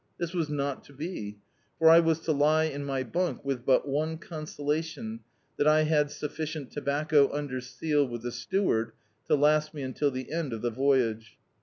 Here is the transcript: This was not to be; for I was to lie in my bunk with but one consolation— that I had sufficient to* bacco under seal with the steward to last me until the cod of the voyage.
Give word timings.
This 0.17 0.33
was 0.33 0.49
not 0.49 0.83
to 0.85 0.93
be; 0.93 1.37
for 1.77 1.87
I 1.87 1.99
was 1.99 2.21
to 2.21 2.31
lie 2.31 2.63
in 2.63 2.83
my 2.85 3.03
bunk 3.03 3.45
with 3.45 3.63
but 3.67 3.87
one 3.87 4.17
consolation— 4.17 5.19
that 5.57 5.67
I 5.67 5.83
had 5.83 6.09
sufficient 6.09 6.71
to* 6.71 6.81
bacco 6.81 7.29
under 7.31 7.61
seal 7.61 8.07
with 8.07 8.23
the 8.23 8.31
steward 8.31 8.93
to 9.27 9.35
last 9.35 9.75
me 9.75 9.83
until 9.83 10.09
the 10.09 10.23
cod 10.25 10.53
of 10.53 10.63
the 10.63 10.71
voyage. 10.71 11.37